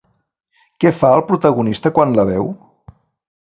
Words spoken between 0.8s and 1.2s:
Què fa